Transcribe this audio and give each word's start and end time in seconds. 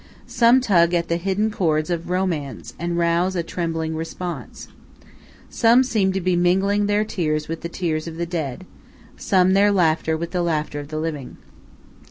Some 0.25 0.61
tug 0.61 0.95
at 0.95 1.09
the 1.09 1.17
hidden 1.17 1.51
chords 1.51 1.91
of 1.91 2.09
romance 2.09 2.73
and 2.79 2.97
rouse 2.97 3.35
a 3.35 3.43
trembling 3.43 3.95
response. 3.95 4.67
Some 5.47 5.83
seem 5.83 6.11
to 6.13 6.19
be 6.19 6.35
mingling 6.35 6.87
their 6.87 7.05
tears 7.05 7.47
with 7.47 7.61
the 7.61 7.69
tears 7.69 8.07
of 8.07 8.17
the 8.17 8.25
dead; 8.25 8.65
some 9.15 9.53
their 9.53 9.71
laughter 9.71 10.17
with 10.17 10.31
the 10.31 10.41
laughter 10.41 10.79
of 10.79 10.87
the 10.87 10.97
living. 10.97 11.37